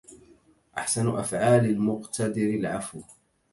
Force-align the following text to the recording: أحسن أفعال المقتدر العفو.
أحسن 0.77 1.07
أفعال 1.09 1.65
المقتدر 1.65 2.49
العفو. 2.49 3.01